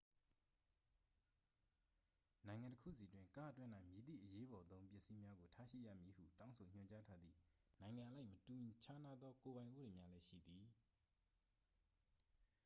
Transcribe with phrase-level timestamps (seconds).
[2.47, 7.37] နိုင်ငံတစ်ခုစီတွင် ကားအတွင်း၌ မည်သည့်အရေးပေါ်သုံးပစ္စည်းများကို ထားရှိရမည်ဟု တောင်းဆိုညွှန်ကြားထားသည့်
[7.81, 10.65] နိုင်ငံအလိုက် မတူခြားနားသော ကိုယ်ပိုင်ဥပဒေများလည်းရှိသည်